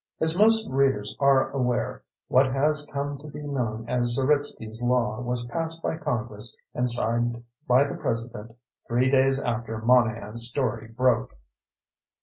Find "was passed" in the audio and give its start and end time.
5.21-5.83